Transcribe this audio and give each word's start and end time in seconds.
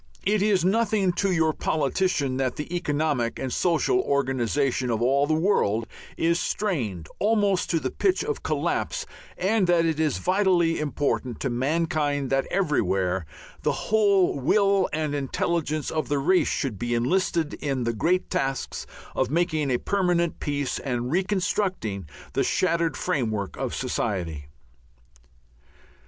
It 0.25 0.41
is 0.41 0.65
nothing 0.65 1.13
to 1.21 1.31
your 1.31 1.53
politician 1.53 2.37
that 2.37 2.55
the 2.55 2.75
economic 2.75 3.37
and 3.37 3.53
social 3.53 3.99
organization 3.99 4.89
of 4.89 4.99
all 4.99 5.27
the 5.27 5.35
world, 5.35 5.85
is 6.17 6.39
strained 6.39 7.07
almost 7.19 7.69
to 7.69 7.79
the 7.79 7.91
pitch 7.91 8.23
of 8.23 8.41
collapse, 8.41 9.05
and 9.37 9.67
that 9.67 9.85
it 9.85 9.99
is 9.99 10.17
vitally 10.17 10.79
important 10.79 11.39
to 11.41 11.51
mankind 11.51 12.31
that 12.31 12.47
everywhere 12.49 13.27
the 13.61 13.71
whole 13.93 14.39
will 14.39 14.89
and 14.91 15.13
intelligence 15.13 15.91
of 15.91 16.07
the 16.09 16.17
race 16.17 16.47
should 16.49 16.79
be 16.79 16.95
enlisted 16.95 17.53
in 17.53 17.83
the 17.83 17.93
great 17.93 18.27
tasks 18.31 18.87
of 19.13 19.29
making 19.29 19.69
a 19.69 19.77
permanent 19.77 20.39
peace 20.39 20.79
and 20.79 21.11
reconstructing 21.11 22.09
the 22.33 22.43
shattered 22.43 22.97
framework 22.97 23.55
of 23.55 23.75
society. 23.75 24.45